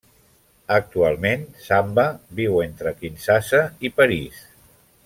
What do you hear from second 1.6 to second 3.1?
Samba viu entre